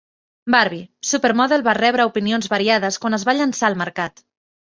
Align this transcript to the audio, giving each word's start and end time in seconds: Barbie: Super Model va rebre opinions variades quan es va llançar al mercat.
Barbie: 0.53 0.79
Super 1.09 1.29
Model 1.41 1.65
va 1.67 1.75
rebre 1.79 2.07
opinions 2.11 2.49
variades 2.53 2.99
quan 3.03 3.17
es 3.19 3.27
va 3.31 3.35
llançar 3.41 3.69
al 3.69 3.77
mercat. 3.85 4.27